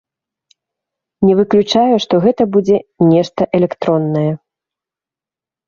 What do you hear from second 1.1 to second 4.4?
Не выключаю, што гэта будзе нешта электроннае.